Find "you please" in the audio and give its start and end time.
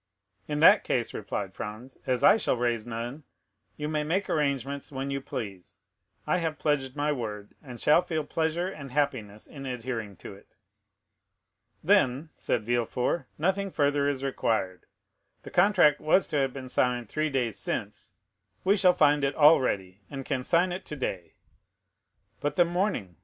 5.11-5.81